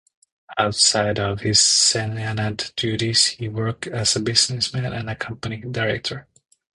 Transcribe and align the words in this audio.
Outside 0.57 1.19
of 1.19 1.41
his 1.41 1.59
Seanad 1.59 2.75
duties, 2.75 3.27
he 3.27 3.47
works 3.47 3.87
as 3.87 4.15
a 4.15 4.19
businessman 4.19 4.91
and 4.93 5.19
company 5.19 5.57
director. 5.57 6.25